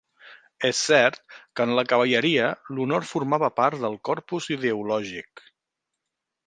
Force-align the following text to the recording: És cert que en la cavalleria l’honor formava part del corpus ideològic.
És 0.69 0.79
cert 0.85 1.19
que 1.59 1.67
en 1.69 1.75
la 1.79 1.83
cavalleria 1.91 2.47
l’honor 2.77 3.07
formava 3.13 3.51
part 3.61 3.85
del 3.87 4.01
corpus 4.11 4.53
ideològic. 4.59 5.49